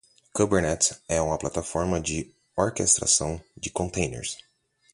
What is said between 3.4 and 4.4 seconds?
de contêineres.